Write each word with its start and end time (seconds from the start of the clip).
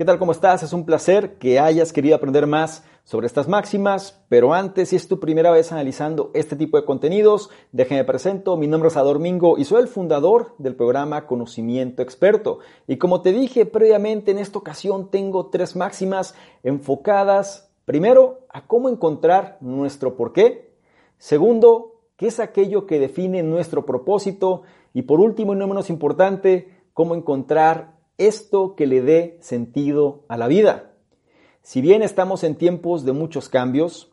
¿Qué 0.00 0.06
tal? 0.06 0.18
¿Cómo 0.18 0.32
estás? 0.32 0.62
Es 0.62 0.72
un 0.72 0.86
placer 0.86 1.36
que 1.36 1.60
hayas 1.60 1.92
querido 1.92 2.16
aprender 2.16 2.46
más 2.46 2.86
sobre 3.04 3.26
estas 3.26 3.48
máximas, 3.48 4.24
pero 4.30 4.54
antes, 4.54 4.88
si 4.88 4.96
es 4.96 5.06
tu 5.06 5.20
primera 5.20 5.50
vez 5.50 5.72
analizando 5.72 6.30
este 6.32 6.56
tipo 6.56 6.78
de 6.78 6.86
contenidos, 6.86 7.50
déjame 7.70 8.04
presento, 8.04 8.56
mi 8.56 8.66
nombre 8.66 8.88
es 8.88 8.96
Ador 8.96 9.18
Mingo 9.18 9.58
y 9.58 9.66
soy 9.66 9.82
el 9.82 9.88
fundador 9.88 10.54
del 10.56 10.74
programa 10.74 11.26
Conocimiento 11.26 12.00
Experto. 12.00 12.60
Y 12.86 12.96
como 12.96 13.20
te 13.20 13.32
dije 13.32 13.66
previamente, 13.66 14.30
en 14.30 14.38
esta 14.38 14.58
ocasión 14.58 15.10
tengo 15.10 15.50
tres 15.50 15.76
máximas 15.76 16.34
enfocadas, 16.62 17.70
primero, 17.84 18.46
a 18.48 18.66
cómo 18.66 18.88
encontrar 18.88 19.58
nuestro 19.60 20.16
porqué, 20.16 20.72
segundo, 21.18 22.00
qué 22.16 22.28
es 22.28 22.40
aquello 22.40 22.86
que 22.86 23.00
define 23.00 23.42
nuestro 23.42 23.84
propósito 23.84 24.62
y 24.94 25.02
por 25.02 25.20
último 25.20 25.52
y 25.52 25.56
no 25.56 25.66
menos 25.66 25.90
importante, 25.90 26.84
cómo 26.94 27.14
encontrar 27.14 27.99
esto 28.26 28.74
que 28.76 28.86
le 28.86 29.02
dé 29.02 29.38
sentido 29.40 30.24
a 30.28 30.36
la 30.36 30.46
vida. 30.46 30.92
Si 31.62 31.80
bien 31.80 32.02
estamos 32.02 32.44
en 32.44 32.56
tiempos 32.56 33.04
de 33.04 33.12
muchos 33.12 33.48
cambios, 33.48 34.10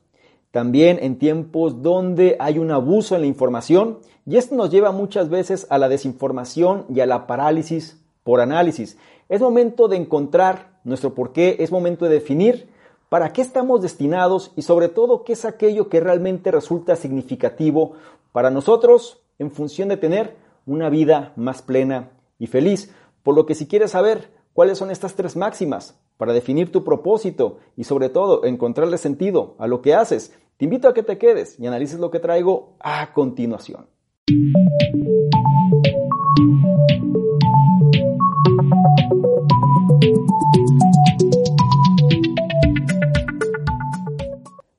también 0.52 0.97
en 1.02 1.20
tiempos 1.20 1.81
donde 1.81 2.35
hay 2.39 2.57
un 2.57 2.71
abuso 2.71 3.16
en 3.16 3.21
la 3.21 3.27
información 3.27 3.99
y 4.25 4.38
esto 4.38 4.55
nos 4.55 4.71
lleva 4.71 4.91
muchas 4.91 5.30
veces 5.30 5.67
a 5.70 5.77
la 5.77 5.89
desinformación 5.89 6.85
y 6.93 6.99
a 6.99 7.05
la 7.05 7.27
parálisis 7.27 8.02
por 8.23 8.41
análisis. 8.41 8.97
Es 9.30 9.41
momento 9.41 9.88
de 9.88 9.97
encontrar 9.97 10.80
nuestro 10.83 11.13
porqué, 11.13 11.58
es 11.59 11.71
momento 11.71 12.05
de 12.05 12.16
definir 12.16 12.69
para 13.09 13.31
qué 13.31 13.41
estamos 13.41 13.81
destinados 13.81 14.52
y 14.55 14.63
sobre 14.63 14.89
todo 14.89 15.23
qué 15.23 15.33
es 15.33 15.45
aquello 15.45 15.89
que 15.89 15.99
realmente 15.99 16.52
resulta 16.52 16.95
significativo 16.95 17.94
para 18.31 18.49
nosotros 18.49 19.21
en 19.39 19.52
función 19.52 19.89
de 19.89 19.97
tener 19.97 20.35
una 20.66 20.89
vida 20.89 21.33
más 21.35 21.61
plena 21.61 22.11
y 22.39 22.47
feliz. 22.47 22.94
Por 23.27 23.36
lo 23.36 23.45
que 23.45 23.55
si 23.55 23.67
quieres 23.67 23.91
saber 23.91 24.31
cuáles 24.54 24.77
son 24.77 24.90
estas 24.90 25.16
tres 25.16 25.36
máximas 25.36 25.99
para 26.16 26.31
definir 26.31 26.72
tu 26.72 26.86
propósito 26.86 27.58
y 27.76 27.84
sobre 27.84 28.08
todo 28.08 28.45
encontrarle 28.45 28.98
sentido 28.98 29.55
a 29.59 29.67
lo 29.67 29.81
que 29.81 29.94
haces, 29.94 30.34
te 30.56 30.64
invito 30.64 30.88
a 30.88 30.94
que 30.94 31.03
te 31.03 31.17
quedes 31.17 31.59
y 31.59 31.67
analices 31.67 32.00
lo 32.00 32.09
que 32.09 32.22
traigo 32.22 32.78
a 32.80 33.11
continuación. 33.11 33.88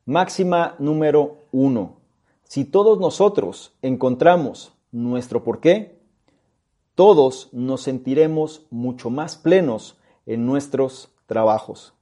Máxima 0.07 0.75
número 0.79 1.37
uno. 1.53 1.97
Si 2.45 2.65
todos 2.65 2.99
nosotros 2.99 3.75
encontramos 3.83 4.73
nuestro 4.91 5.45
porqué, 5.45 5.98
todos 6.99 7.49
nos 7.53 7.83
sentiremos 7.83 8.67
mucho 8.71 9.09
más 9.09 9.37
plenos 9.37 9.97
en 10.27 10.47
nuestros 10.47 11.11
trabajos. 11.27 11.95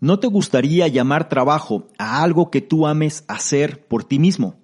¿No 0.00 0.18
te 0.18 0.26
gustaría 0.26 0.88
llamar 0.88 1.28
trabajo 1.28 1.86
a 1.98 2.24
algo 2.24 2.50
que 2.50 2.60
tú 2.60 2.88
ames 2.88 3.24
hacer 3.28 3.86
por 3.86 4.02
ti 4.02 4.18
mismo? 4.18 4.56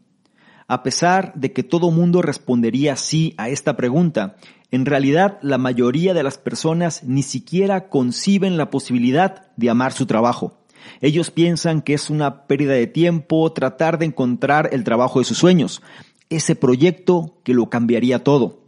A 0.66 0.82
pesar 0.82 1.34
de 1.36 1.52
que 1.52 1.62
todo 1.62 1.92
mundo 1.92 2.20
respondería 2.20 2.96
sí 2.96 3.32
a 3.36 3.48
esta 3.48 3.76
pregunta, 3.76 4.34
en 4.72 4.86
realidad 4.86 5.38
la 5.40 5.56
mayoría 5.56 6.14
de 6.14 6.24
las 6.24 6.36
personas 6.36 7.04
ni 7.04 7.22
siquiera 7.22 7.88
conciben 7.88 8.56
la 8.56 8.70
posibilidad 8.70 9.52
de 9.56 9.70
amar 9.70 9.92
su 9.92 10.06
trabajo. 10.06 10.64
Ellos 11.00 11.30
piensan 11.30 11.80
que 11.80 11.94
es 11.94 12.10
una 12.10 12.48
pérdida 12.48 12.72
de 12.72 12.88
tiempo 12.88 13.52
tratar 13.52 14.00
de 14.00 14.06
encontrar 14.06 14.70
el 14.72 14.82
trabajo 14.82 15.20
de 15.20 15.26
sus 15.26 15.38
sueños, 15.38 15.80
ese 16.28 16.56
proyecto 16.56 17.38
que 17.44 17.54
lo 17.54 17.70
cambiaría 17.70 18.24
todo. 18.24 18.63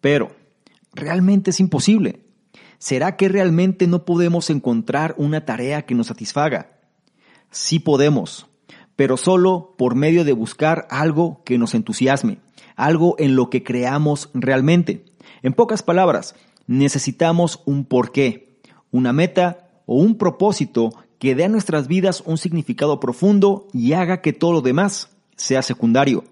Pero, 0.00 0.34
¿realmente 0.94 1.50
es 1.50 1.60
imposible? 1.60 2.24
¿Será 2.78 3.16
que 3.16 3.28
realmente 3.28 3.86
no 3.86 4.04
podemos 4.04 4.50
encontrar 4.50 5.14
una 5.18 5.44
tarea 5.44 5.82
que 5.82 5.94
nos 5.94 6.08
satisfaga? 6.08 6.78
Sí 7.50 7.78
podemos, 7.78 8.46
pero 8.96 9.16
solo 9.16 9.74
por 9.78 9.94
medio 9.94 10.24
de 10.24 10.32
buscar 10.32 10.86
algo 10.90 11.42
que 11.44 11.58
nos 11.58 11.74
entusiasme, 11.74 12.38
algo 12.74 13.16
en 13.18 13.36
lo 13.36 13.50
que 13.50 13.62
creamos 13.62 14.30
realmente. 14.34 15.04
En 15.42 15.54
pocas 15.54 15.82
palabras, 15.82 16.34
necesitamos 16.66 17.62
un 17.64 17.84
porqué, 17.84 18.58
una 18.90 19.12
meta 19.12 19.68
o 19.86 19.96
un 19.96 20.18
propósito 20.18 20.90
que 21.18 21.34
dé 21.34 21.44
a 21.44 21.48
nuestras 21.48 21.88
vidas 21.88 22.22
un 22.26 22.38
significado 22.38 23.00
profundo 23.00 23.68
y 23.72 23.92
haga 23.92 24.20
que 24.20 24.32
todo 24.32 24.52
lo 24.52 24.60
demás 24.60 25.10
sea 25.36 25.62
secundario. 25.62 26.24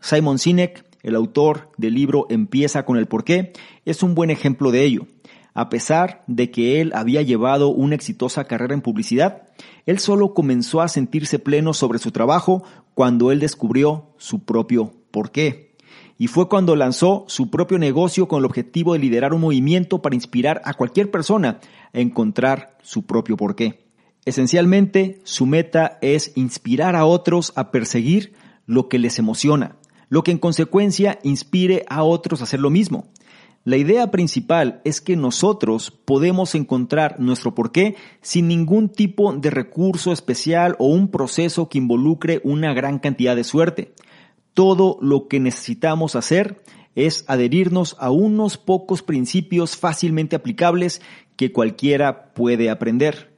Simon 0.00 0.38
Sinek 0.38 0.84
el 1.02 1.14
autor 1.14 1.70
del 1.76 1.94
libro 1.94 2.26
Empieza 2.30 2.84
con 2.84 2.96
el 2.96 3.06
porqué, 3.06 3.52
es 3.84 4.02
un 4.02 4.14
buen 4.14 4.30
ejemplo 4.30 4.70
de 4.70 4.84
ello. 4.84 5.06
A 5.54 5.68
pesar 5.70 6.22
de 6.26 6.50
que 6.50 6.80
él 6.80 6.92
había 6.94 7.22
llevado 7.22 7.68
una 7.70 7.94
exitosa 7.94 8.44
carrera 8.44 8.74
en 8.74 8.80
publicidad, 8.80 9.48
él 9.86 9.98
solo 9.98 10.34
comenzó 10.34 10.80
a 10.80 10.88
sentirse 10.88 11.38
pleno 11.38 11.74
sobre 11.74 11.98
su 11.98 12.12
trabajo 12.12 12.62
cuando 12.94 13.32
él 13.32 13.40
descubrió 13.40 14.14
su 14.18 14.44
propio 14.44 14.92
porqué. 15.10 15.74
Y 16.16 16.26
fue 16.26 16.48
cuando 16.48 16.76
lanzó 16.76 17.24
su 17.28 17.50
propio 17.50 17.78
negocio 17.78 18.28
con 18.28 18.40
el 18.40 18.44
objetivo 18.44 18.92
de 18.92 18.98
liderar 18.98 19.32
un 19.34 19.40
movimiento 19.40 20.02
para 20.02 20.16
inspirar 20.16 20.60
a 20.64 20.74
cualquier 20.74 21.10
persona 21.10 21.60
a 21.92 21.98
encontrar 21.98 22.76
su 22.82 23.06
propio 23.06 23.36
porqué. 23.36 23.88
Esencialmente, 24.24 25.20
su 25.24 25.46
meta 25.46 25.98
es 26.02 26.32
inspirar 26.34 26.96
a 26.96 27.06
otros 27.06 27.52
a 27.56 27.70
perseguir 27.70 28.34
lo 28.66 28.88
que 28.88 28.98
les 28.98 29.18
emociona, 29.18 29.76
lo 30.08 30.22
que 30.22 30.30
en 30.30 30.38
consecuencia 30.38 31.18
inspire 31.22 31.84
a 31.88 32.02
otros 32.02 32.40
a 32.40 32.44
hacer 32.44 32.60
lo 32.60 32.70
mismo. 32.70 33.08
La 33.64 33.76
idea 33.76 34.10
principal 34.10 34.80
es 34.84 35.00
que 35.00 35.14
nosotros 35.16 35.90
podemos 35.90 36.54
encontrar 36.54 37.20
nuestro 37.20 37.54
porqué 37.54 37.96
sin 38.22 38.48
ningún 38.48 38.88
tipo 38.88 39.32
de 39.34 39.50
recurso 39.50 40.12
especial 40.12 40.74
o 40.78 40.86
un 40.86 41.10
proceso 41.10 41.68
que 41.68 41.78
involucre 41.78 42.40
una 42.44 42.72
gran 42.72 42.98
cantidad 42.98 43.36
de 43.36 43.44
suerte. 43.44 43.92
Todo 44.54 44.96
lo 45.02 45.28
que 45.28 45.38
necesitamos 45.38 46.16
hacer 46.16 46.62
es 46.94 47.24
adherirnos 47.28 47.94
a 47.98 48.10
unos 48.10 48.56
pocos 48.56 49.02
principios 49.02 49.76
fácilmente 49.76 50.34
aplicables 50.34 51.02
que 51.36 51.52
cualquiera 51.52 52.32
puede 52.32 52.70
aprender. 52.70 53.36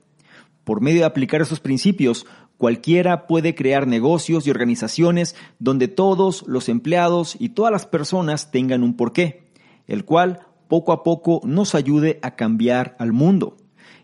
Por 0.64 0.80
medio 0.80 1.00
de 1.00 1.06
aplicar 1.06 1.42
esos 1.42 1.60
principios, 1.60 2.24
Cualquiera 2.60 3.26
puede 3.26 3.54
crear 3.54 3.86
negocios 3.86 4.46
y 4.46 4.50
organizaciones 4.50 5.34
donde 5.58 5.88
todos 5.88 6.44
los 6.46 6.68
empleados 6.68 7.34
y 7.38 7.48
todas 7.48 7.72
las 7.72 7.86
personas 7.86 8.50
tengan 8.50 8.82
un 8.82 8.98
porqué, 8.98 9.50
el 9.86 10.04
cual 10.04 10.40
poco 10.68 10.92
a 10.92 11.02
poco 11.02 11.40
nos 11.42 11.74
ayude 11.74 12.18
a 12.20 12.36
cambiar 12.36 12.96
al 12.98 13.14
mundo. 13.14 13.56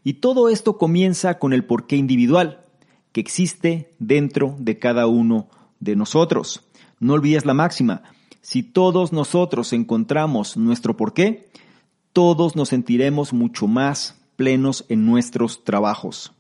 Y 0.05 0.15
todo 0.15 0.49
esto 0.49 0.79
comienza 0.79 1.39
con 1.39 1.53
el 1.53 1.67
porqué 1.67 1.97
individual, 1.97 2.65
que 3.13 3.21
existe 3.21 3.91
dentro 3.99 4.57
de 4.59 4.79
cada 4.79 5.07
uno 5.07 5.51
de 5.79 5.95
nosotros. 5.95 6.67
No 6.99 7.13
olvides 7.13 7.45
la 7.45 7.53
máxima, 7.53 8.05
si 8.41 8.63
todos 8.63 9.13
nosotros 9.13 9.75
encontramos 9.75 10.57
nuestro 10.57 10.97
porqué, 10.97 11.51
todos 12.15 12.57
nos 12.57 12.71
sentiremos 12.71 13.35
mucho 13.35 13.67
más 13.67 14.19
plenos 14.35 14.87
en 14.89 15.05
nuestros 15.05 15.63
trabajos. 15.63 16.33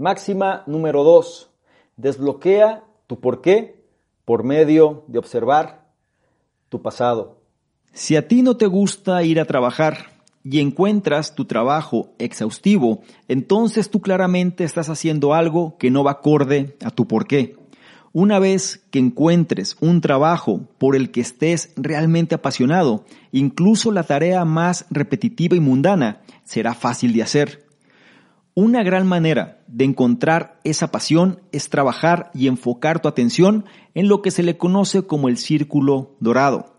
Máxima 0.00 0.62
número 0.66 1.04
2. 1.04 1.50
Desbloquea 1.98 2.84
tu 3.06 3.20
porqué 3.20 3.84
por 4.24 4.44
medio 4.44 5.04
de 5.08 5.18
observar 5.18 5.92
tu 6.70 6.80
pasado. 6.80 7.42
Si 7.92 8.16
a 8.16 8.26
ti 8.26 8.40
no 8.40 8.56
te 8.56 8.64
gusta 8.64 9.22
ir 9.24 9.38
a 9.38 9.44
trabajar 9.44 10.06
y 10.42 10.60
encuentras 10.60 11.34
tu 11.34 11.44
trabajo 11.44 12.14
exhaustivo, 12.18 13.02
entonces 13.28 13.90
tú 13.90 14.00
claramente 14.00 14.64
estás 14.64 14.88
haciendo 14.88 15.34
algo 15.34 15.76
que 15.76 15.90
no 15.90 16.02
va 16.02 16.12
acorde 16.12 16.78
a 16.82 16.90
tu 16.90 17.06
porqué. 17.06 17.58
Una 18.14 18.38
vez 18.38 18.82
que 18.90 19.00
encuentres 19.00 19.76
un 19.82 20.00
trabajo 20.00 20.62
por 20.78 20.96
el 20.96 21.10
que 21.10 21.20
estés 21.20 21.74
realmente 21.76 22.34
apasionado, 22.34 23.04
incluso 23.32 23.92
la 23.92 24.04
tarea 24.04 24.46
más 24.46 24.86
repetitiva 24.88 25.56
y 25.56 25.60
mundana 25.60 26.22
será 26.44 26.72
fácil 26.72 27.12
de 27.12 27.22
hacer. 27.22 27.69
Una 28.62 28.82
gran 28.82 29.06
manera 29.06 29.62
de 29.68 29.86
encontrar 29.86 30.60
esa 30.64 30.90
pasión 30.90 31.40
es 31.50 31.70
trabajar 31.70 32.30
y 32.34 32.46
enfocar 32.46 33.00
tu 33.00 33.08
atención 33.08 33.64
en 33.94 34.06
lo 34.06 34.20
que 34.20 34.30
se 34.30 34.42
le 34.42 34.58
conoce 34.58 35.06
como 35.06 35.30
el 35.30 35.38
círculo 35.38 36.14
dorado. 36.20 36.76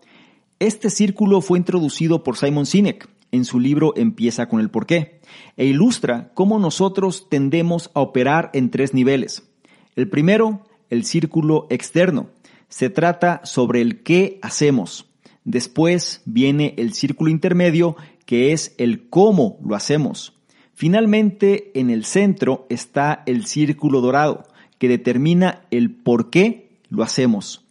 Este 0.60 0.92
círculo 0.92 1.42
fue 1.42 1.58
introducido 1.58 2.24
por 2.24 2.38
Simon 2.38 2.68
Sinek 2.68 3.10
en 3.32 3.46
su 3.46 3.60
libro 3.60 3.96
Empieza 3.98 4.48
con 4.48 4.60
el 4.60 4.70
porqué 4.70 5.22
e 5.58 5.66
ilustra 5.66 6.30
cómo 6.36 6.60
nosotros 6.60 7.28
tendemos 7.32 7.90
a 7.96 8.02
operar 8.02 8.52
en 8.54 8.70
tres 8.70 8.94
niveles. 8.94 9.50
El 9.96 10.08
primero, 10.08 10.62
el 10.92 11.04
círculo 11.04 11.66
externo. 11.72 12.30
Se 12.70 12.92
trata 12.92 13.42
sobre 13.44 13.82
el 13.82 14.04
qué 14.04 14.38
hacemos. 14.44 15.08
Después 15.46 16.22
viene 16.26 16.76
el 16.78 16.94
círculo 16.94 17.32
intermedio, 17.32 17.96
que 18.28 18.54
es 18.54 18.76
el 18.78 19.10
cómo 19.10 19.58
lo 19.66 19.76
hacemos. 19.76 20.38
Finalmente, 20.74 21.72
en 21.80 21.90
el 21.90 22.06
centro 22.06 22.66
está 22.70 23.24
el 23.26 23.46
círculo 23.46 24.02
dorado, 24.02 24.44
que 24.78 24.88
determina 24.88 25.62
el 25.70 25.92
por 25.92 26.30
qué 26.30 26.80
lo 26.90 27.04
hacemos. 27.04 27.64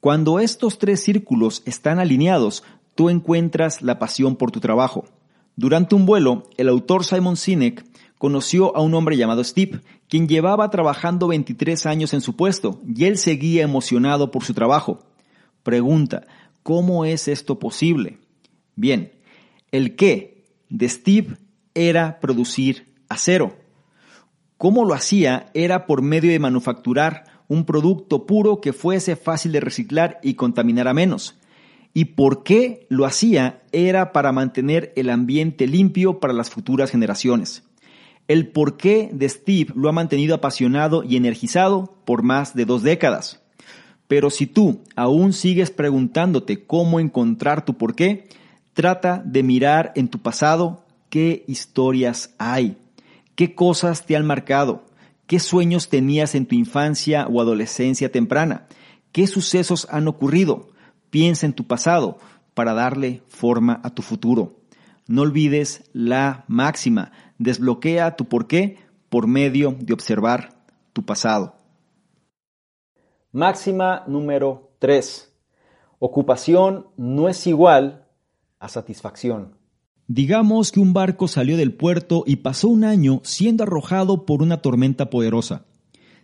Cuando 0.00 0.38
estos 0.38 0.78
tres 0.78 1.02
círculos 1.02 1.62
están 1.64 1.98
alineados, 1.98 2.62
tú 2.94 3.10
encuentras 3.10 3.82
la 3.82 3.98
pasión 3.98 4.36
por 4.36 4.50
tu 4.50 4.60
trabajo. 4.60 5.06
Durante 5.56 5.94
un 5.94 6.04
vuelo, 6.04 6.44
el 6.58 6.68
autor 6.68 7.04
Simon 7.04 7.36
Sinek 7.36 7.84
conoció 8.18 8.76
a 8.76 8.82
un 8.82 8.94
hombre 8.94 9.16
llamado 9.16 9.42
Steve, 9.42 9.80
quien 10.08 10.28
llevaba 10.28 10.70
trabajando 10.70 11.28
23 11.28 11.86
años 11.86 12.14
en 12.14 12.20
su 12.20 12.36
puesto 12.36 12.80
y 12.86 13.04
él 13.04 13.18
seguía 13.18 13.62
emocionado 13.62 14.30
por 14.30 14.44
su 14.44 14.54
trabajo. 14.54 15.00
Pregunta, 15.62 16.26
¿cómo 16.62 17.04
es 17.04 17.28
esto 17.28 17.58
posible? 17.58 18.18
Bien, 18.74 19.12
el 19.72 19.96
qué 19.96 20.44
de 20.68 20.88
Steve 20.88 21.36
era 21.76 22.18
producir 22.18 22.94
acero. 23.08 23.56
¿Cómo 24.56 24.84
lo 24.84 24.94
hacía? 24.94 25.50
Era 25.54 25.86
por 25.86 26.02
medio 26.02 26.32
de 26.32 26.38
manufacturar 26.40 27.24
un 27.46 27.64
producto 27.64 28.26
puro 28.26 28.60
que 28.60 28.72
fuese 28.72 29.14
fácil 29.14 29.52
de 29.52 29.60
reciclar 29.60 30.18
y 30.22 30.34
contaminara 30.34 30.94
menos. 30.94 31.38
¿Y 31.92 32.06
por 32.06 32.42
qué 32.42 32.86
lo 32.88 33.04
hacía? 33.04 33.62
Era 33.70 34.12
para 34.12 34.32
mantener 34.32 34.92
el 34.96 35.10
ambiente 35.10 35.66
limpio 35.66 36.18
para 36.18 36.32
las 36.32 36.50
futuras 36.50 36.90
generaciones. 36.90 37.64
El 38.28 38.48
porqué 38.48 39.10
de 39.12 39.28
Steve 39.28 39.72
lo 39.76 39.88
ha 39.88 39.92
mantenido 39.92 40.34
apasionado 40.34 41.04
y 41.04 41.16
energizado 41.16 41.94
por 42.04 42.22
más 42.22 42.54
de 42.54 42.64
dos 42.64 42.82
décadas. 42.82 43.42
Pero 44.08 44.30
si 44.30 44.46
tú 44.46 44.80
aún 44.96 45.32
sigues 45.32 45.70
preguntándote 45.70 46.64
cómo 46.64 47.00
encontrar 47.00 47.64
tu 47.64 47.74
porqué, 47.74 48.28
trata 48.72 49.22
de 49.24 49.42
mirar 49.42 49.92
en 49.94 50.08
tu 50.08 50.18
pasado 50.20 50.85
qué 51.16 51.44
historias 51.46 52.34
hay, 52.36 52.76
qué 53.36 53.54
cosas 53.54 54.04
te 54.04 54.16
han 54.16 54.26
marcado, 54.26 54.84
qué 55.26 55.40
sueños 55.40 55.88
tenías 55.88 56.34
en 56.34 56.44
tu 56.44 56.56
infancia 56.56 57.26
o 57.26 57.40
adolescencia 57.40 58.12
temprana, 58.12 58.66
qué 59.12 59.26
sucesos 59.26 59.88
han 59.90 60.08
ocurrido. 60.08 60.68
Piensa 61.08 61.46
en 61.46 61.54
tu 61.54 61.66
pasado 61.66 62.18
para 62.52 62.74
darle 62.74 63.22
forma 63.28 63.80
a 63.82 63.94
tu 63.94 64.02
futuro. 64.02 64.58
No 65.06 65.22
olvides 65.22 65.88
la 65.94 66.44
máxima, 66.48 67.12
desbloquea 67.38 68.16
tu 68.16 68.26
porqué 68.26 68.76
por 69.08 69.26
medio 69.26 69.74
de 69.80 69.94
observar 69.94 70.50
tu 70.92 71.02
pasado. 71.06 71.56
Máxima 73.32 74.04
número 74.06 74.70
3. 74.80 75.34
Ocupación 75.98 76.88
no 76.98 77.30
es 77.30 77.46
igual 77.46 78.04
a 78.58 78.68
satisfacción. 78.68 79.55
Digamos 80.08 80.70
que 80.70 80.78
un 80.78 80.92
barco 80.92 81.26
salió 81.26 81.56
del 81.56 81.72
puerto 81.72 82.22
y 82.26 82.36
pasó 82.36 82.68
un 82.68 82.84
año 82.84 83.20
siendo 83.24 83.64
arrojado 83.64 84.24
por 84.24 84.40
una 84.40 84.58
tormenta 84.58 85.10
poderosa. 85.10 85.64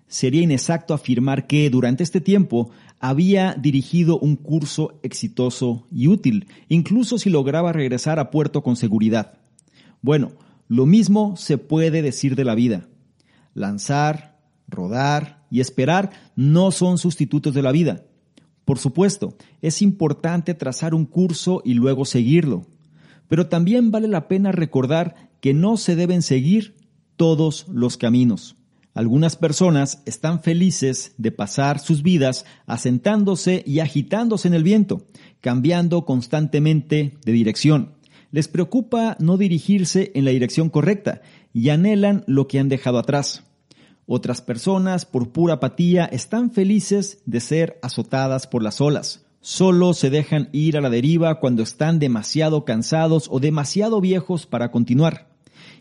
Sería 0.07 0.43
inexacto 0.43 0.95
afirmar 0.95 1.47
que 1.47 1.69
durante 1.69 2.05
este 2.05 2.21
tiempo 2.21 2.71
había 3.01 3.55
dirigido 3.55 4.19
un 4.21 4.37
curso 4.37 5.01
exitoso 5.03 5.87
y 5.91 6.07
útil, 6.07 6.47
incluso 6.69 7.19
si 7.19 7.31
lograba 7.31 7.73
regresar 7.73 8.21
a 8.21 8.31
puerto 8.31 8.63
con 8.63 8.77
seguridad. 8.77 9.39
Bueno, 10.01 10.33
lo 10.69 10.87
mismo 10.87 11.37
se 11.37 11.59
puede 11.59 12.03
decir 12.03 12.37
de 12.37 12.45
la 12.45 12.55
vida. 12.55 12.89
Lanzar, 13.55 14.39
rodar 14.69 15.45
y 15.51 15.61
esperar 15.61 16.11
no 16.37 16.71
son 16.71 16.99
sustitutos 16.99 17.53
de 17.53 17.63
la 17.63 17.73
vida. 17.73 18.05
Por 18.65 18.79
supuesto, 18.79 19.35
es 19.61 19.83
importante 19.83 20.55
trazar 20.55 20.95
un 20.95 21.05
curso 21.05 21.63
y 21.65 21.75
luego 21.75 22.05
seguirlo. 22.05 22.67
Pero 23.33 23.47
también 23.47 23.91
vale 23.91 24.09
la 24.09 24.29
pena 24.29 24.53
recordar 24.53 25.31
que 25.41 25.55
no 25.55 25.79
se 25.79 25.97
deben 25.97 26.21
seguir 26.21 26.75
todos 27.17 27.65
los 27.73 27.97
caminos. 27.97 28.57
Algunas 28.93 29.37
personas 29.37 30.03
están 30.05 30.43
felices 30.43 31.15
de 31.17 31.33
pasar 31.33 31.79
sus 31.79 32.03
vidas 32.03 32.45
asentándose 32.67 33.63
y 33.67 33.79
agitándose 33.81 34.49
en 34.49 34.53
el 34.53 34.63
viento, 34.63 35.07
cambiando 35.41 36.05
constantemente 36.05 37.15
de 37.25 37.33
dirección. 37.33 37.95
Les 38.33 38.49
preocupa 38.49 39.17
no 39.19 39.39
dirigirse 39.39 40.13
en 40.15 40.27
la 40.27 40.31
dirección 40.33 40.69
correcta 40.69 41.23
y 41.55 41.71
anhelan 41.71 42.25
lo 42.27 42.49
que 42.49 42.59
han 42.59 42.69
dejado 42.69 42.99
atrás. 42.99 43.45
Otras 44.05 44.43
personas, 44.43 45.07
por 45.07 45.33
pura 45.33 45.55
apatía, 45.55 46.05
están 46.05 46.51
felices 46.51 47.23
de 47.25 47.41
ser 47.41 47.79
azotadas 47.81 48.47
por 48.47 48.63
las 48.63 48.83
olas. 48.83 49.25
Solo 49.45 49.93
se 49.93 50.09
dejan 50.09 50.49
ir 50.53 50.77
a 50.77 50.81
la 50.81 50.89
deriva 50.89 51.41
cuando 51.41 51.65
están 51.65 51.99
demasiado 51.99 52.65
cansados 52.65 53.27
o 53.29 53.41
demasiado 53.41 54.01
viejos 54.01 54.47
para 54.47 54.71
continuar. 54.71 55.33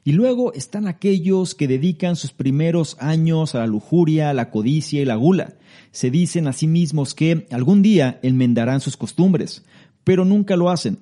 Y 0.03 0.13
luego 0.13 0.51
están 0.53 0.87
aquellos 0.87 1.53
que 1.53 1.67
dedican 1.67 2.15
sus 2.15 2.31
primeros 2.31 2.97
años 2.99 3.53
a 3.53 3.59
la 3.59 3.67
lujuria, 3.67 4.33
la 4.33 4.49
codicia 4.49 4.99
y 4.99 5.05
la 5.05 5.15
gula. 5.15 5.53
Se 5.91 6.09
dicen 6.09 6.47
a 6.47 6.53
sí 6.53 6.65
mismos 6.65 7.13
que 7.13 7.45
algún 7.51 7.83
día 7.83 8.19
enmendarán 8.23 8.81
sus 8.81 8.97
costumbres, 8.97 9.63
pero 10.03 10.25
nunca 10.25 10.55
lo 10.55 10.71
hacen. 10.71 10.97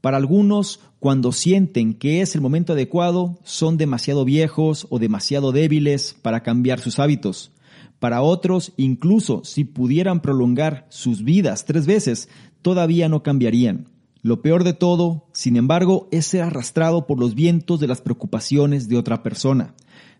Para 0.00 0.16
algunos, 0.16 0.80
cuando 0.98 1.30
sienten 1.30 1.94
que 1.94 2.20
es 2.20 2.34
el 2.34 2.40
momento 2.40 2.72
adecuado, 2.72 3.38
son 3.44 3.76
demasiado 3.76 4.24
viejos 4.24 4.88
o 4.90 4.98
demasiado 4.98 5.52
débiles 5.52 6.16
para 6.20 6.42
cambiar 6.42 6.80
sus 6.80 6.98
hábitos. 6.98 7.52
Para 8.00 8.22
otros, 8.22 8.72
incluso 8.78 9.42
si 9.44 9.64
pudieran 9.64 10.20
prolongar 10.20 10.86
sus 10.88 11.22
vidas 11.22 11.66
tres 11.66 11.86
veces, 11.86 12.28
todavía 12.62 13.08
no 13.08 13.22
cambiarían. 13.22 13.86
Lo 14.22 14.42
peor 14.42 14.64
de 14.64 14.72
todo, 14.72 15.28
sin 15.32 15.56
embargo, 15.56 16.08
es 16.10 16.26
ser 16.26 16.42
arrastrado 16.42 17.06
por 17.06 17.20
los 17.20 17.34
vientos 17.34 17.78
de 17.78 17.86
las 17.86 18.00
preocupaciones 18.00 18.88
de 18.88 18.96
otra 18.96 19.22
persona. 19.22 19.74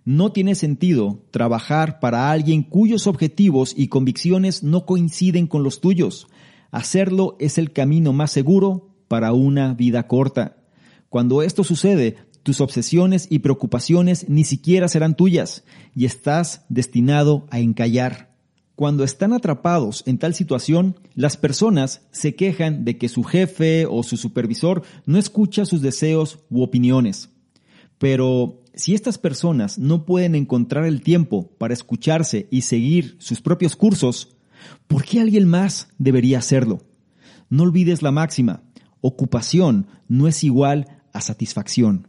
No 0.04 0.30
tiene 0.30 0.54
sentido 0.54 1.22
trabajar 1.30 2.00
para 2.00 2.30
alguien 2.30 2.62
cuyos 2.62 3.06
objetivos 3.06 3.74
y 3.76 3.88
convicciones 3.88 4.62
no 4.62 4.84
coinciden 4.84 5.46
con 5.46 5.62
los 5.62 5.80
tuyos. 5.80 6.28
Hacerlo 6.70 7.36
es 7.40 7.58
el 7.58 7.72
camino 7.72 8.12
más 8.12 8.30
seguro 8.30 8.90
para 9.08 9.32
una 9.32 9.74
vida 9.74 10.06
corta. 10.06 10.56
Cuando 11.08 11.42
esto 11.42 11.64
sucede, 11.64 12.16
tus 12.42 12.60
obsesiones 12.60 13.26
y 13.30 13.40
preocupaciones 13.40 14.28
ni 14.28 14.44
siquiera 14.44 14.88
serán 14.88 15.16
tuyas 15.16 15.64
y 15.94 16.04
estás 16.04 16.64
destinado 16.68 17.46
a 17.50 17.60
encallar. 17.60 18.30
Cuando 18.80 19.04
están 19.04 19.34
atrapados 19.34 20.02
en 20.06 20.16
tal 20.16 20.34
situación, 20.34 20.98
las 21.14 21.36
personas 21.36 22.06
se 22.12 22.34
quejan 22.34 22.84
de 22.84 22.96
que 22.96 23.10
su 23.10 23.24
jefe 23.24 23.84
o 23.84 24.02
su 24.02 24.16
supervisor 24.16 24.82
no 25.04 25.18
escucha 25.18 25.66
sus 25.66 25.82
deseos 25.82 26.38
u 26.48 26.62
opiniones. 26.62 27.28
Pero 27.98 28.62
si 28.74 28.94
estas 28.94 29.18
personas 29.18 29.78
no 29.78 30.06
pueden 30.06 30.34
encontrar 30.34 30.86
el 30.86 31.02
tiempo 31.02 31.50
para 31.58 31.74
escucharse 31.74 32.48
y 32.50 32.62
seguir 32.62 33.16
sus 33.18 33.42
propios 33.42 33.76
cursos, 33.76 34.36
¿por 34.86 35.04
qué 35.04 35.20
alguien 35.20 35.46
más 35.46 35.88
debería 35.98 36.38
hacerlo? 36.38 36.80
No 37.50 37.64
olvides 37.64 38.00
la 38.00 38.12
máxima, 38.12 38.62
ocupación 39.02 39.88
no 40.08 40.26
es 40.26 40.42
igual 40.42 40.86
a 41.12 41.20
satisfacción. 41.20 42.08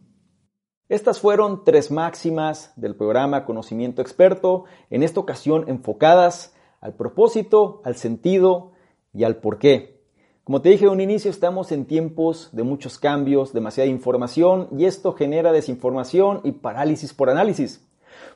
Estas 0.92 1.22
fueron 1.22 1.64
tres 1.64 1.90
máximas 1.90 2.74
del 2.76 2.98
programa 2.98 3.46
Conocimiento 3.46 4.02
Experto, 4.02 4.66
en 4.90 5.04
esta 5.04 5.22
ocasión 5.22 5.64
enfocadas 5.70 6.54
al 6.82 6.96
propósito, 6.96 7.82
al 7.86 7.96
sentido 7.96 8.74
y 9.14 9.24
al 9.24 9.38
porqué. 9.38 10.02
Como 10.44 10.62
te 10.62 10.68
dije 10.68 10.84
en 10.84 10.92
un 10.92 11.00
inicio, 11.00 11.32
estamos 11.32 11.72
en 11.72 11.86
tiempos 11.86 12.50
de 12.52 12.64
muchos 12.64 13.00
cambios, 13.00 13.54
demasiada 13.54 13.90
información 13.90 14.68
y 14.78 14.84
esto 14.84 15.14
genera 15.14 15.54
desinformación 15.54 16.42
y 16.44 16.52
parálisis 16.52 17.14
por 17.14 17.30
análisis. 17.30 17.88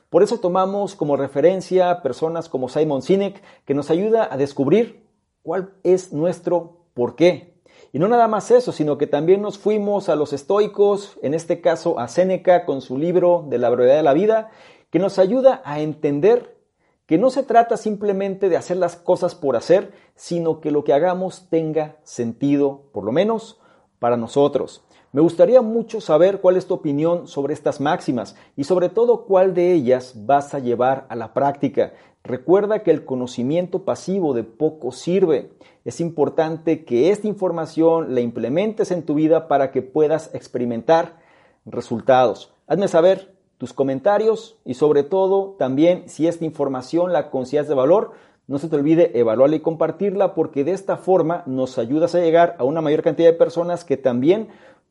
Por 0.08 0.22
eso 0.22 0.40
tomamos 0.40 0.94
como 0.94 1.18
referencia 1.18 2.00
personas 2.00 2.48
como 2.48 2.70
Simon 2.70 3.02
Sinek 3.02 3.42
que 3.66 3.74
nos 3.74 3.90
ayuda 3.90 4.32
a 4.32 4.38
descubrir 4.38 5.04
cuál 5.42 5.74
es 5.82 6.10
nuestro 6.14 6.86
porqué, 6.94 7.55
y 7.96 7.98
no 7.98 8.08
nada 8.08 8.28
más 8.28 8.50
eso, 8.50 8.72
sino 8.72 8.98
que 8.98 9.06
también 9.06 9.40
nos 9.40 9.56
fuimos 9.56 10.10
a 10.10 10.16
los 10.16 10.34
estoicos, 10.34 11.18
en 11.22 11.32
este 11.32 11.62
caso 11.62 11.98
a 11.98 12.08
Séneca 12.08 12.66
con 12.66 12.82
su 12.82 12.98
libro 12.98 13.46
de 13.48 13.56
la 13.56 13.70
brevedad 13.70 13.96
de 13.96 14.02
la 14.02 14.12
vida, 14.12 14.50
que 14.90 14.98
nos 14.98 15.18
ayuda 15.18 15.62
a 15.64 15.80
entender 15.80 16.58
que 17.06 17.16
no 17.16 17.30
se 17.30 17.42
trata 17.42 17.78
simplemente 17.78 18.50
de 18.50 18.58
hacer 18.58 18.76
las 18.76 18.96
cosas 18.96 19.34
por 19.34 19.56
hacer, 19.56 19.94
sino 20.14 20.60
que 20.60 20.72
lo 20.72 20.84
que 20.84 20.92
hagamos 20.92 21.48
tenga 21.48 21.96
sentido, 22.02 22.82
por 22.92 23.02
lo 23.02 23.12
menos 23.12 23.62
para 23.98 24.18
nosotros. 24.18 24.84
Me 25.12 25.22
gustaría 25.22 25.62
mucho 25.62 26.02
saber 26.02 26.42
cuál 26.42 26.58
es 26.58 26.66
tu 26.66 26.74
opinión 26.74 27.26
sobre 27.26 27.54
estas 27.54 27.80
máximas 27.80 28.36
y 28.56 28.64
sobre 28.64 28.90
todo 28.90 29.24
cuál 29.24 29.54
de 29.54 29.72
ellas 29.72 30.12
vas 30.26 30.52
a 30.52 30.58
llevar 30.58 31.06
a 31.08 31.16
la 31.16 31.32
práctica. 31.32 31.94
Recuerda 32.26 32.82
que 32.82 32.90
el 32.90 33.04
conocimiento 33.04 33.84
pasivo 33.84 34.34
de 34.34 34.42
poco 34.42 34.90
sirve. 34.90 35.52
Es 35.84 36.00
importante 36.00 36.84
que 36.84 37.10
esta 37.12 37.28
información 37.28 38.16
la 38.16 38.20
implementes 38.20 38.90
en 38.90 39.04
tu 39.04 39.14
vida 39.14 39.46
para 39.46 39.70
que 39.70 39.80
puedas 39.80 40.34
experimentar 40.34 41.20
resultados. 41.66 42.52
Hazme 42.66 42.88
saber 42.88 43.36
tus 43.58 43.72
comentarios 43.72 44.58
y 44.64 44.74
sobre 44.74 45.04
todo 45.04 45.54
también 45.56 46.08
si 46.08 46.26
esta 46.26 46.44
información 46.44 47.12
la 47.12 47.30
consideras 47.30 47.68
de 47.68 47.76
valor, 47.76 48.10
no 48.48 48.58
se 48.58 48.68
te 48.68 48.74
olvide 48.74 49.16
evaluarla 49.16 49.54
y 49.54 49.60
compartirla 49.60 50.34
porque 50.34 50.64
de 50.64 50.72
esta 50.72 50.96
forma 50.96 51.44
nos 51.46 51.78
ayudas 51.78 52.16
a 52.16 52.20
llegar 52.20 52.56
a 52.58 52.64
una 52.64 52.80
mayor 52.80 53.02
cantidad 53.02 53.30
de 53.30 53.38
personas 53.38 53.84
que 53.84 53.96
también 53.96 54.48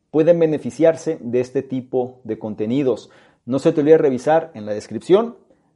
pueden 0.09 0.39
beneficiarse 0.39 1.17
de 1.19 1.41
este 1.41 1.63
tipo 1.63 2.21
de 2.23 2.39
contenidos. 2.39 3.09
No 3.45 3.59
se 3.59 3.73
te 3.73 3.81
olvide 3.81 3.97
revisar 3.97 4.51
en 4.53 4.65
la 4.65 4.73
descripción 4.73 5.35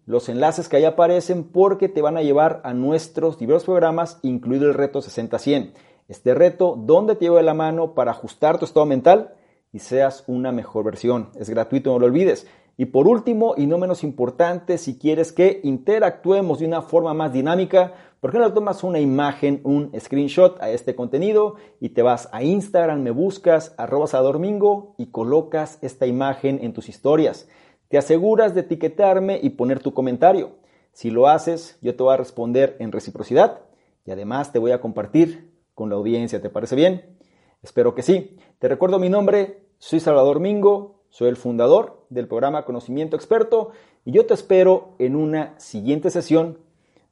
los 0.09 0.27
enlaces 0.27 0.67
que 0.67 0.77
ahí 0.77 0.85
aparecen 0.85 1.43
porque 1.43 1.87
te 1.87 2.01
van 2.01 2.17
a 2.17 2.23
llevar 2.23 2.61
a 2.63 2.73
nuestros 2.73 3.37
diversos 3.37 3.65
programas, 3.65 4.17
incluido 4.23 4.65
el 4.65 4.73
reto 4.73 5.01
60-100. 5.01 5.73
Este 6.07 6.33
reto 6.33 6.75
donde 6.75 7.13
te 7.13 7.25
lleva 7.25 7.43
la 7.43 7.53
mano 7.53 7.93
para 7.93 8.09
ajustar 8.09 8.57
tu 8.57 8.65
estado 8.65 8.87
mental 8.87 9.35
y 9.71 9.77
seas 9.77 10.23
una 10.25 10.51
mejor 10.51 10.83
versión. 10.83 11.29
Es 11.35 11.47
gratuito, 11.47 11.91
no 11.91 11.99
lo 11.99 12.07
olvides. 12.07 12.47
Y 12.75 12.85
por 12.85 13.07
último, 13.07 13.53
y 13.55 13.67
no 13.67 13.77
menos 13.77 14.03
importante, 14.03 14.79
si 14.79 14.97
quieres 14.97 15.31
que 15.31 15.59
interactuemos 15.63 16.57
de 16.57 16.65
una 16.65 16.81
forma 16.81 17.13
más 17.13 17.31
dinámica, 17.31 17.93
¿por 18.19 18.31
qué 18.31 18.39
no 18.39 18.51
tomas 18.51 18.83
una 18.83 18.99
imagen, 18.99 19.61
un 19.63 19.91
screenshot 19.99 20.59
a 20.59 20.71
este 20.71 20.95
contenido 20.95 21.57
y 21.79 21.89
te 21.89 22.01
vas 22.01 22.29
a 22.31 22.41
Instagram, 22.41 23.03
me 23.03 23.11
buscas, 23.11 23.75
arrobas 23.77 24.15
a 24.15 24.21
Domingo 24.21 24.95
y 24.97 25.11
colocas 25.11 25.77
esta 25.83 26.07
imagen 26.07 26.57
en 26.63 26.73
tus 26.73 26.89
historias? 26.89 27.47
Te 27.89 27.98
aseguras 27.98 28.53
de 28.53 28.62
etiquetarme 28.62 29.39
y 29.41 29.51
poner 29.51 29.79
tu 29.79 29.93
comentario. 29.93 30.51
Si 30.93 31.10
lo 31.10 31.27
haces, 31.27 31.77
yo 31.81 31.96
te 31.96 32.03
voy 32.03 32.13
a 32.13 32.17
responder 32.17 32.75
en 32.79 32.91
reciprocidad 32.91 33.62
y 34.05 34.12
además 34.12 34.51
te 34.51 34.60
voy 34.60 34.72
a 34.72 34.79
compartir 34.79 35.51
con 35.75 35.89
la 35.89 35.96
audiencia. 35.96 36.41
¿Te 36.41 36.50
parece 36.50 36.75
bien? 36.75 37.17
Espero 37.62 37.96
que 37.96 38.03
sí. 38.03 38.38
Te 38.60 38.67
recuerdo 38.67 39.00
mi 39.00 39.10
nombre, 39.10 39.63
soy 39.79 40.00
Salvador 40.00 40.39
Mingo, 40.39 41.03
soy 41.10 41.29
el 41.29 41.36
fundador 41.36 42.05
del 42.10 42.27
programa 42.27 42.63
Conocimiento 42.63 43.15
Experto 43.15 43.72
y 44.05 44.12
yo 44.12 44.25
te 44.25 44.34
espero 44.34 44.96
en 45.00 45.15
una 45.15 45.60
siguiente 45.60 46.12
sesión 46.12 46.60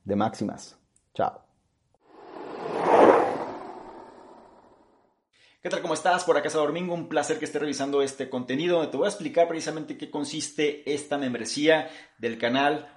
de 0.06 0.16
Máximas. 0.16 0.78
Chao. 1.14 1.47
¿Qué 5.68 5.72
tal? 5.72 5.82
¿Cómo 5.82 5.96
estás? 5.96 6.24
Por 6.24 6.38
acá 6.38 6.50
Salvador 6.50 6.72
Mingo, 6.72 6.94
un 6.94 7.10
placer 7.10 7.40
que 7.40 7.44
estés 7.44 7.60
revisando 7.60 8.02
este 8.02 8.30
contenido 8.30 8.88
te 8.88 8.96
voy 8.96 9.06
a 9.06 9.10
explicar 9.10 9.50
precisamente 9.50 9.98
qué 9.98 10.10
consiste 10.10 10.90
esta 10.94 11.18
membresía 11.18 11.90
del 12.18 12.38
canal 12.38 12.97